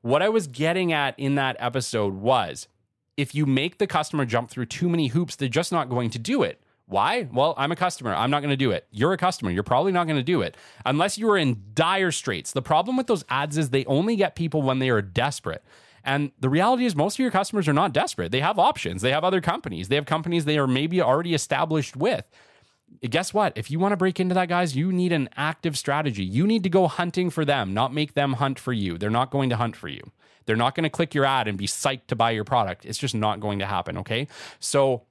[0.01, 2.67] what I was getting at in that episode was
[3.17, 6.19] if you make the customer jump through too many hoops, they're just not going to
[6.19, 6.61] do it.
[6.85, 7.27] Why?
[7.31, 8.13] Well, I'm a customer.
[8.13, 8.87] I'm not going to do it.
[8.91, 9.51] You're a customer.
[9.51, 12.51] You're probably not going to do it unless you are in dire straits.
[12.51, 15.63] The problem with those ads is they only get people when they are desperate.
[16.03, 18.33] And the reality is, most of your customers are not desperate.
[18.33, 21.95] They have options, they have other companies, they have companies they are maybe already established
[21.95, 22.25] with.
[23.01, 23.53] Guess what?
[23.57, 26.23] If you want to break into that, guys, you need an active strategy.
[26.23, 28.97] You need to go hunting for them, not make them hunt for you.
[28.97, 30.11] They're not going to hunt for you.
[30.45, 32.85] They're not going to click your ad and be psyched to buy your product.
[32.85, 33.97] It's just not going to happen.
[33.99, 34.27] Okay.
[34.59, 35.03] So,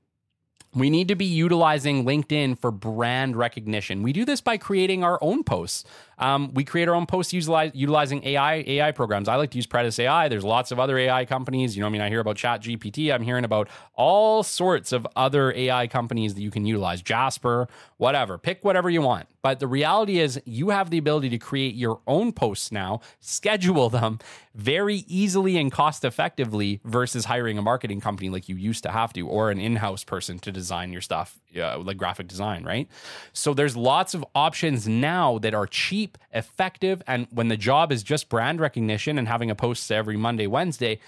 [0.75, 4.03] we need to be utilizing LinkedIn for brand recognition.
[4.03, 5.85] We do this by creating our own posts.
[6.19, 9.29] Um, we create our own posts utilizing AI AI programs.
[9.29, 10.29] I like to use Predis AI.
[10.29, 11.77] There's lots of other AI companies.
[11.77, 13.13] You know, I mean, I hear about Chat GPT.
[13.13, 17.03] I'm hearing about all sorts of other AI companies that you can utilize.
[17.03, 18.39] Jasper, whatever.
[18.39, 19.27] Pick whatever you want.
[19.43, 23.91] But the reality is, you have the ability to create your own posts now, schedule
[23.91, 24.21] them
[24.55, 29.13] very easily and cost effectively versus hiring a marketing company like you used to have
[29.15, 32.89] to, or an in house person to design your stuff, uh, like graphic design, right?
[33.33, 38.03] So there's lots of options now that are cheap effective, and when the job is
[38.03, 41.01] just brand recognition and having a post every Monday, Wednesday,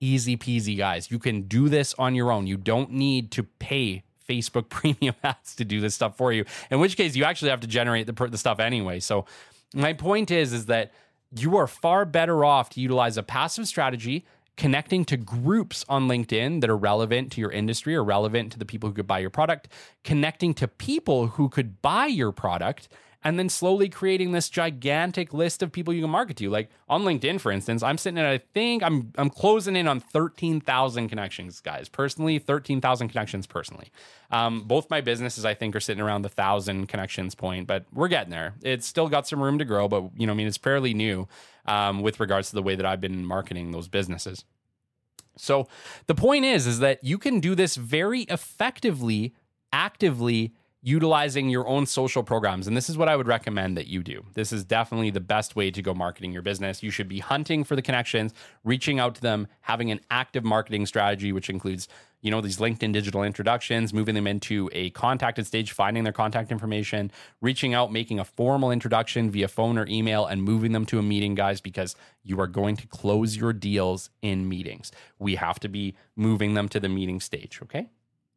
[0.00, 1.10] easy peasy, guys.
[1.10, 2.46] You can do this on your own.
[2.46, 6.44] You don't need to pay Facebook premium ads to do this stuff for you.
[6.70, 9.00] In which case, you actually have to generate the, the stuff anyway.
[9.00, 9.26] So,
[9.74, 10.92] my point is, is that
[11.36, 14.24] you are far better off to utilize a passive strategy
[14.60, 18.66] connecting to groups on LinkedIn that are relevant to your industry or relevant to the
[18.66, 19.68] people who could buy your product,
[20.04, 22.86] connecting to people who could buy your product,
[23.22, 26.48] and then slowly creating this gigantic list of people you can market to.
[26.48, 30.00] Like on LinkedIn, for instance, I'm sitting at I think I'm I'm closing in on
[30.00, 31.88] thirteen thousand connections, guys.
[31.88, 33.90] Personally, thirteen thousand connections personally.
[34.30, 38.08] Um, both my businesses, I think, are sitting around the thousand connections point, but we're
[38.08, 38.54] getting there.
[38.62, 41.28] It's still got some room to grow, but you know, I mean, it's fairly new
[41.66, 44.44] um, with regards to the way that I've been marketing those businesses.
[45.36, 45.68] So
[46.06, 49.34] the point is, is that you can do this very effectively,
[49.72, 52.66] actively utilizing your own social programs.
[52.66, 54.24] And this is what I would recommend that you do.
[54.32, 56.82] This is definitely the best way to go marketing your business.
[56.82, 58.32] You should be hunting for the connections,
[58.64, 61.86] reaching out to them, having an active marketing strategy, which includes,
[62.22, 66.50] you know, these LinkedIn digital introductions, moving them into a contacted stage, finding their contact
[66.50, 67.12] information,
[67.42, 71.02] reaching out, making a formal introduction via phone or email, and moving them to a
[71.02, 74.92] meeting, guys, because you are going to close your deals in meetings.
[75.18, 77.90] We have to be moving them to the meeting stage, okay?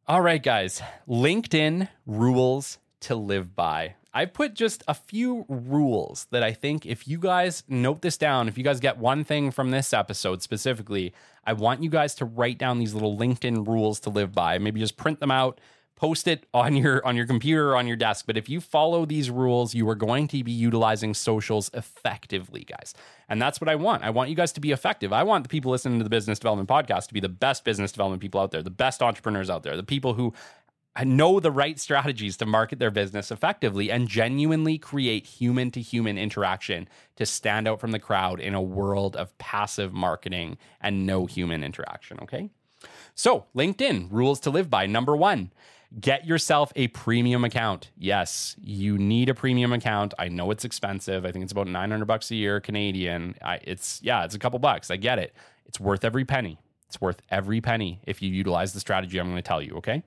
[0.06, 0.82] All right, guys.
[1.08, 3.94] LinkedIn rules to live by.
[4.12, 8.46] I put just a few rules that I think if you guys note this down,
[8.46, 11.14] if you guys get one thing from this episode specifically,
[11.46, 14.58] I want you guys to write down these little LinkedIn rules to live by.
[14.58, 15.58] Maybe just print them out,
[15.96, 19.30] post it on your on your computer on your desk but if you follow these
[19.30, 22.94] rules you are going to be utilizing socials effectively guys.
[23.28, 24.02] And that's what i want.
[24.02, 25.12] I want you guys to be effective.
[25.12, 27.92] I want the people listening to the business development podcast to be the best business
[27.92, 30.32] development people out there the best entrepreneurs out there the people who
[31.02, 36.16] know the right strategies to market their business effectively and genuinely create human to human
[36.16, 41.26] interaction to stand out from the crowd in a world of passive marketing and no
[41.26, 42.48] human interaction okay?
[43.14, 44.86] So linkedin rules to live by.
[44.86, 45.50] Number one
[46.00, 47.90] Get yourself a premium account.
[47.96, 50.12] Yes, you need a premium account.
[50.18, 51.24] I know it's expensive.
[51.24, 53.36] I think it's about 900 bucks a year Canadian.
[53.42, 54.90] I, it's yeah, it's a couple bucks.
[54.90, 55.34] I get it.
[55.66, 56.58] It's worth every penny.
[56.88, 60.02] It's worth every penny if you utilize the strategy I'm going to tell you, okay?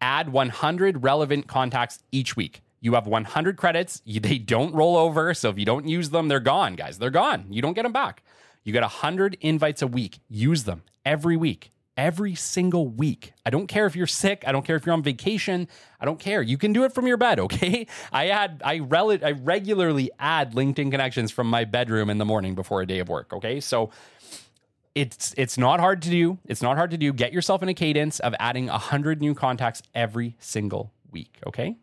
[0.00, 2.62] Add 100 relevant contacts each week.
[2.80, 4.02] You have 100 credits.
[4.06, 5.34] They don't roll over.
[5.34, 6.98] So if you don't use them, they're gone, guys.
[6.98, 7.46] They're gone.
[7.50, 8.22] You don't get them back.
[8.64, 10.18] You get 100 invites a week.
[10.28, 13.32] Use them every week every single week.
[13.44, 14.44] I don't care if you're sick.
[14.46, 15.68] I don't care if you're on vacation.
[16.00, 16.42] I don't care.
[16.42, 17.86] You can do it from your bed, okay?
[18.12, 22.54] I add I rel- I regularly add LinkedIn connections from my bedroom in the morning
[22.54, 23.60] before a day of work, okay?
[23.60, 23.90] So
[24.94, 26.38] it's it's not hard to do.
[26.46, 27.12] It's not hard to do.
[27.12, 31.76] Get yourself in a cadence of adding 100 new contacts every single week, okay?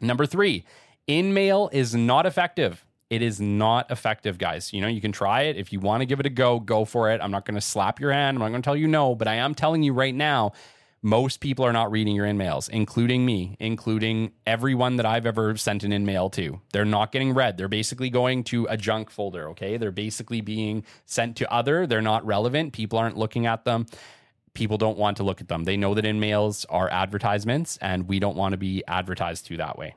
[0.00, 0.64] Number 3,
[1.08, 4.72] InMail is not effective it is not effective, guys.
[4.72, 5.56] You know, you can try it.
[5.56, 7.20] If you want to give it a go, go for it.
[7.20, 8.36] I'm not going to slap your hand.
[8.36, 10.52] I'm not going to tell you no, but I am telling you right now,
[11.02, 15.84] most people are not reading your InMails, including me, including everyone that I've ever sent
[15.84, 16.62] an InMail to.
[16.72, 17.58] They're not getting read.
[17.58, 19.76] They're basically going to a junk folder, okay?
[19.76, 21.86] They're basically being sent to other.
[21.86, 22.72] They're not relevant.
[22.72, 23.84] People aren't looking at them.
[24.54, 25.64] People don't want to look at them.
[25.64, 29.76] They know that InMails are advertisements, and we don't want to be advertised to that
[29.76, 29.96] way.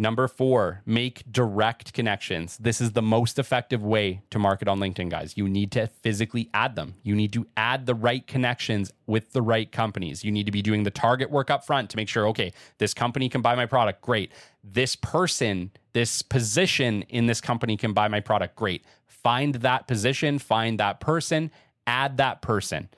[0.00, 2.56] Number four, make direct connections.
[2.58, 5.36] This is the most effective way to market on LinkedIn, guys.
[5.36, 6.94] You need to physically add them.
[7.02, 10.24] You need to add the right connections with the right companies.
[10.24, 12.94] You need to be doing the target work up front to make sure, okay, this
[12.94, 14.00] company can buy my product.
[14.00, 14.30] Great.
[14.62, 18.54] This person, this position in this company can buy my product.
[18.54, 18.84] Great.
[19.08, 21.50] Find that position, find that person,
[21.88, 22.88] add that person,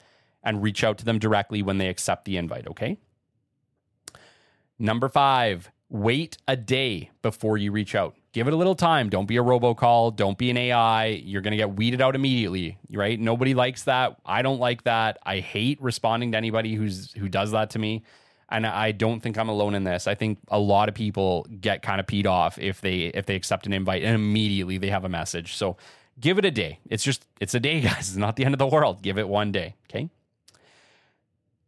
[0.43, 2.99] and reach out to them directly when they accept the invite, okay?
[4.77, 8.15] Number five, wait a day before you reach out.
[8.31, 9.09] Give it a little time.
[9.09, 10.15] Don't be a robocall.
[10.15, 11.07] Don't be an AI.
[11.07, 13.19] You're going to get weeded out immediately, right?
[13.19, 14.15] Nobody likes that.
[14.25, 15.17] I don't like that.
[15.23, 18.03] I hate responding to anybody who's who does that to me.
[18.47, 20.07] And I don't think I'm alone in this.
[20.07, 23.35] I think a lot of people get kind of peed off if they if they
[23.35, 25.55] accept an invite and immediately they have a message.
[25.55, 25.75] So
[26.19, 26.79] give it a day.
[26.89, 28.09] It's just it's a day, guys.
[28.09, 29.01] It's not the end of the world.
[29.01, 30.09] Give it one day, okay?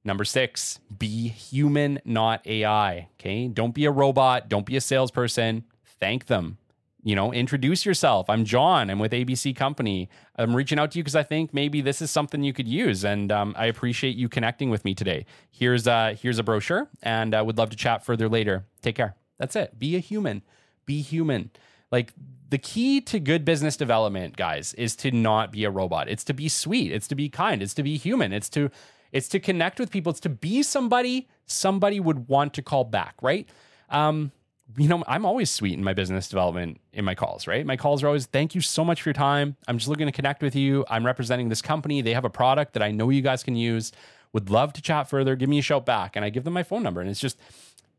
[0.05, 3.07] Number six, be human, not AI.
[3.19, 3.47] Okay.
[3.47, 4.49] Don't be a robot.
[4.49, 5.63] Don't be a salesperson.
[5.99, 6.57] Thank them.
[7.05, 8.29] You know, introduce yourself.
[8.29, 8.89] I'm John.
[8.89, 10.09] I'm with ABC Company.
[10.37, 13.03] I'm reaching out to you because I think maybe this is something you could use,
[13.03, 15.25] and um, I appreciate you connecting with me today.
[15.51, 18.65] Here's a, here's a brochure, and I uh, would love to chat further later.
[18.81, 19.15] Take care.
[19.37, 19.77] That's it.
[19.77, 20.43] Be a human.
[20.85, 21.51] Be human.
[21.91, 22.13] Like
[22.49, 26.07] the key to good business development, guys, is to not be a robot.
[26.07, 26.91] It's to be sweet.
[26.91, 27.61] It's to be kind.
[27.61, 28.31] It's to be human.
[28.31, 28.69] It's to
[29.13, 30.09] it's to connect with people.
[30.09, 33.47] It's to be somebody somebody would want to call back, right?
[33.89, 34.31] Um,
[34.77, 37.65] you know, I'm always sweet in my business development in my calls, right?
[37.65, 39.55] My calls are always, thank you so much for your time.
[39.67, 40.83] I'm just looking to connect with you.
[40.89, 42.01] I'm representing this company.
[42.01, 43.91] They have a product that I know you guys can use.
[44.31, 45.35] Would love to chat further.
[45.35, 46.15] Give me a shout back.
[46.15, 47.01] And I give them my phone number.
[47.01, 47.37] And it's just,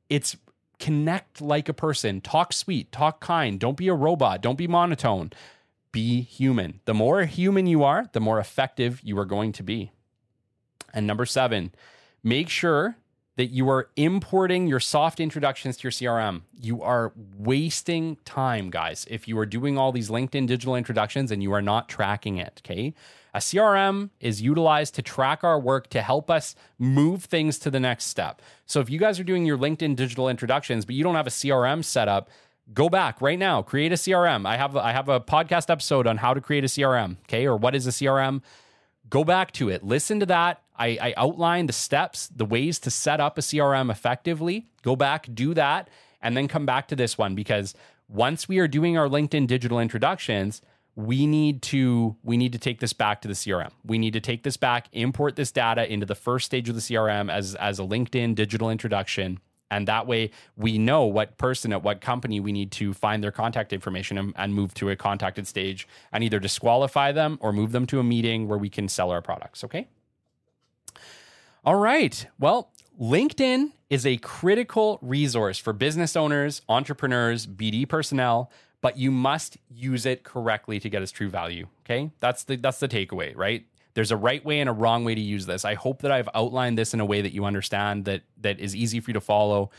[0.08, 0.36] it's
[0.80, 3.60] connect like a person, talk sweet, talk kind.
[3.60, 4.40] Don't be a robot.
[4.40, 5.30] Don't be monotone.
[5.92, 6.80] Be human.
[6.86, 9.92] The more human you are, the more effective you are going to be.
[10.94, 11.72] And number seven,
[12.22, 12.96] make sure
[13.36, 16.42] that you are importing your soft introductions to your CRM.
[16.60, 21.42] You are wasting time, guys, if you are doing all these LinkedIn digital introductions and
[21.42, 22.62] you are not tracking it.
[22.64, 22.94] Okay.
[23.34, 27.80] A CRM is utilized to track our work to help us move things to the
[27.80, 28.40] next step.
[28.66, 31.30] So if you guys are doing your LinkedIn digital introductions, but you don't have a
[31.30, 32.30] CRM set up,
[32.72, 34.46] go back right now, create a CRM.
[34.46, 37.44] I have I have a podcast episode on how to create a CRM, okay?
[37.46, 38.42] Or what is a CRM?
[39.10, 39.82] Go back to it.
[39.82, 43.90] Listen to that I, I outlined the steps, the ways to set up a CRM
[43.90, 44.66] effectively.
[44.82, 45.88] Go back, do that,
[46.20, 47.74] and then come back to this one because
[48.08, 50.62] once we are doing our LinkedIn digital introductions,
[50.96, 53.70] we need to we need to take this back to the CRM.
[53.84, 56.80] We need to take this back, import this data into the first stage of the
[56.80, 59.40] CRM as as a LinkedIn digital introduction.
[59.70, 63.32] And that way we know what person at what company we need to find their
[63.32, 67.72] contact information and, and move to a contacted stage and either disqualify them or move
[67.72, 69.64] them to a meeting where we can sell our products.
[69.64, 69.88] Okay.
[71.66, 72.26] All right.
[72.38, 78.50] Well, LinkedIn is a critical resource for business owners, entrepreneurs, BD personnel,
[78.82, 81.66] but you must use it correctly to get its true value.
[81.86, 82.10] Okay?
[82.20, 83.64] That's the that's the takeaway, right?
[83.94, 85.64] There's a right way and a wrong way to use this.
[85.64, 88.76] I hope that I've outlined this in a way that you understand that that is
[88.76, 89.70] easy for you to follow.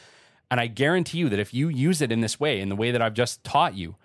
[0.49, 2.89] And I guarantee you that if you use it in this way, in the way
[2.89, 3.95] that I've just taught you,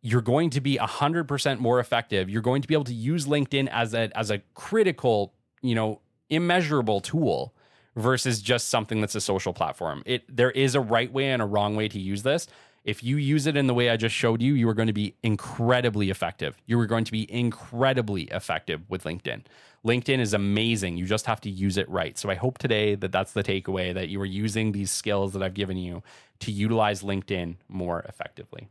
[0.00, 2.30] you're going to be 100% more effective.
[2.30, 6.00] You're going to be able to use LinkedIn as a as a critical, you know,
[6.30, 7.54] immeasurable tool
[7.94, 10.02] versus just something that's a social platform.
[10.06, 12.46] It there is a right way and a wrong way to use this.
[12.84, 14.92] If you use it in the way I just showed you, you are going to
[14.92, 16.56] be incredibly effective.
[16.66, 19.42] You are going to be incredibly effective with LinkedIn.
[19.84, 20.96] LinkedIn is amazing.
[20.96, 22.16] You just have to use it right.
[22.16, 25.42] So I hope today that that's the takeaway that you are using these skills that
[25.42, 26.04] I've given you
[26.40, 28.68] to utilize LinkedIn more effectively.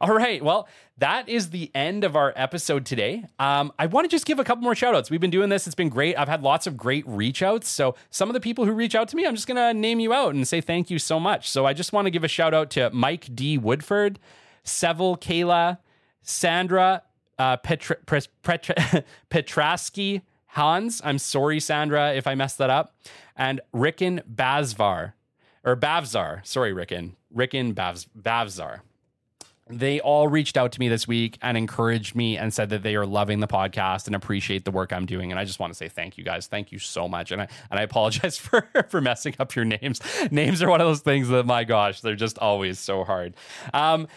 [0.00, 0.42] All right.
[0.42, 3.26] Well, that is the end of our episode today.
[3.38, 5.10] Um, I want to just give a couple more shout outs.
[5.10, 6.18] We've been doing this, it's been great.
[6.18, 7.68] I've had lots of great reach outs.
[7.68, 10.00] So, some of the people who reach out to me, I'm just going to name
[10.00, 11.50] you out and say thank you so much.
[11.50, 13.58] So, I just want to give a shout out to Mike D.
[13.58, 14.18] Woodford,
[14.64, 15.78] Seville Kayla,
[16.22, 17.02] Sandra
[17.38, 18.74] uh, Petra, Petra,
[19.30, 21.02] Petraski Hans.
[21.04, 22.94] I'm sorry, Sandra, if I messed that up.
[23.36, 25.12] And Ricken Bazvar,
[25.64, 26.46] or Bavzar.
[26.46, 27.16] Sorry, Ricken.
[27.30, 28.80] Ricken Bavz, Bavzar
[29.70, 32.96] they all reached out to me this week and encouraged me and said that they
[32.96, 35.30] are loving the podcast and appreciate the work I'm doing.
[35.30, 36.46] And I just want to say thank you guys.
[36.46, 37.32] Thank you so much.
[37.32, 40.00] And I and I apologize for for messing up your names.
[40.30, 43.34] Names are one of those things that my gosh, they're just always so hard.
[43.72, 44.08] Um,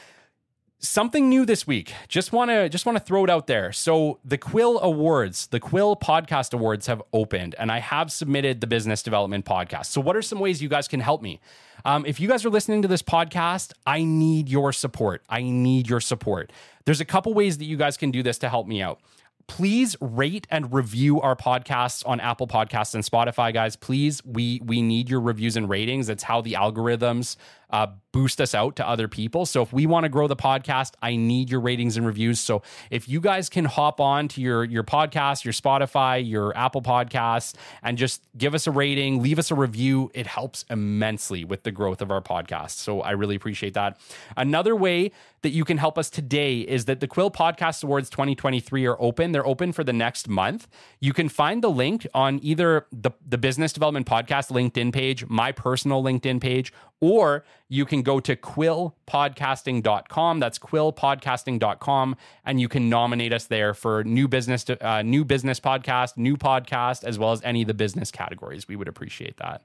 [0.83, 1.93] something new this week.
[2.07, 3.71] Just want to just want to throw it out there.
[3.71, 8.67] So the quill awards the quill podcast awards have opened and i have submitted the
[8.67, 9.87] business development podcast.
[9.87, 11.39] So what are some ways you guys can help me?
[11.85, 15.23] Um, if you guys are listening to this podcast i need your support.
[15.29, 16.51] I need your support.
[16.85, 18.99] There's a couple ways that you guys can do this to help me out.
[19.47, 23.75] Please rate and review our podcasts on Apple Podcasts and Spotify, guys.
[23.75, 26.07] Please, we we need your reviews and ratings.
[26.07, 27.35] It's how the algorithms
[27.73, 29.45] uh, boost us out to other people.
[29.47, 32.39] So if we want to grow the podcast, I need your ratings and reviews.
[32.39, 32.61] So
[32.91, 37.55] if you guys can hop on to your your podcast, your Spotify, your Apple Podcasts,
[37.81, 41.71] and just give us a rating, leave us a review, it helps immensely with the
[41.71, 42.77] growth of our podcast.
[42.77, 43.99] So I really appreciate that.
[44.37, 45.11] Another way
[45.41, 49.33] that you can help us today is that the Quill Podcast Awards 2023 are open.
[49.33, 50.67] They're open for the next month.
[51.01, 55.51] You can find the link on either the, the Business Development Podcast LinkedIn page, my
[55.51, 56.71] personal LinkedIn page,
[57.03, 60.39] or you can go to quillpodcasting.com.
[60.39, 62.15] That's quillpodcasting.com.
[62.45, 67.03] And you can nominate us there for new business, uh, new business podcast, new podcast,
[67.03, 68.69] as well as any of the business categories.
[68.69, 69.63] We would appreciate that.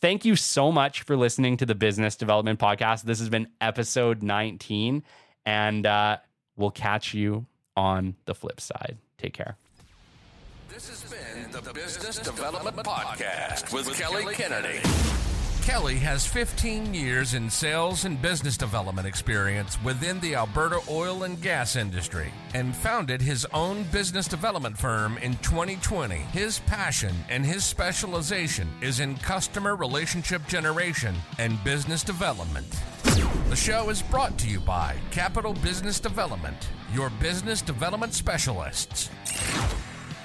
[0.00, 3.02] Thank you so much for listening to the Business Development Podcast.
[3.02, 5.02] This has been episode 19,
[5.44, 6.18] and uh,
[6.56, 8.98] we'll catch you on the flip side.
[9.16, 9.56] Take care.
[10.68, 14.78] This has been the Business Development Podcast with Kelly Kennedy.
[15.68, 21.42] Kelly has 15 years in sales and business development experience within the Alberta oil and
[21.42, 26.14] gas industry and founded his own business development firm in 2020.
[26.32, 32.80] His passion and his specialization is in customer relationship generation and business development.
[33.50, 36.56] The show is brought to you by Capital Business Development,
[36.94, 39.10] your business development specialists.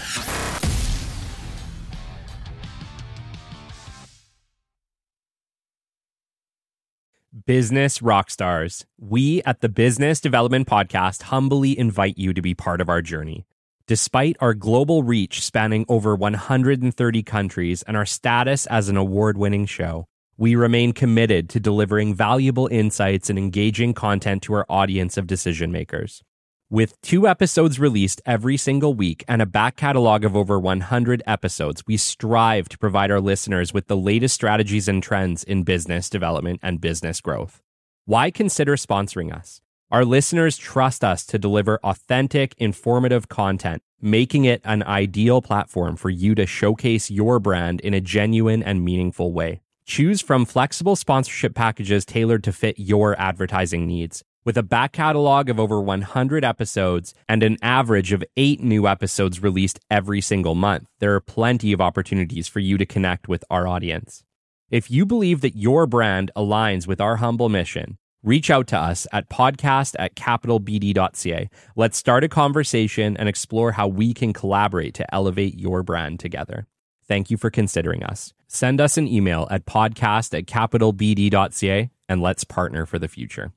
[7.47, 8.85] Business Rockstars.
[8.99, 13.47] We at the Business Development Podcast humbly invite you to be part of our journey.
[13.87, 19.67] Despite our global reach spanning over 130 countries and our status as an award winning
[19.67, 20.07] show,
[20.39, 25.71] we remain committed to delivering valuable insights and engaging content to our audience of decision
[25.71, 26.23] makers.
[26.71, 31.83] With two episodes released every single week and a back catalog of over 100 episodes,
[31.87, 36.59] we strive to provide our listeners with the latest strategies and trends in business development
[36.63, 37.61] and business growth.
[38.07, 39.61] Why consider sponsoring us?
[39.95, 46.11] Our listeners trust us to deliver authentic, informative content, making it an ideal platform for
[46.11, 49.61] you to showcase your brand in a genuine and meaningful way.
[49.87, 54.25] Choose from flexible sponsorship packages tailored to fit your advertising needs.
[54.45, 59.45] With a back catalog of over 100 episodes and an average of eight new episodes
[59.45, 63.69] released every single month, there are plenty of opportunities for you to connect with our
[63.69, 64.25] audience.
[64.73, 69.07] If you believe that your brand aligns with our humble mission, reach out to us
[69.13, 71.49] at podcast at capitalbd.ca.
[71.77, 76.67] Let's start a conversation and explore how we can collaborate to elevate your brand together.
[77.07, 78.33] Thank you for considering us.
[78.49, 83.55] Send us an email at podcast at capitalbd.ca and let's partner for the future.